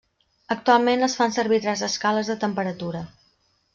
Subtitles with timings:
[0.53, 3.03] Actualment es fan servir tres escales de temperatura.